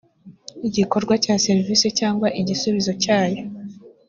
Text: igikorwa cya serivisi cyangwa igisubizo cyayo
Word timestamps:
igikorwa 0.67 1.13
cya 1.23 1.35
serivisi 1.45 1.87
cyangwa 1.99 2.27
igisubizo 2.41 2.91
cyayo 3.03 3.41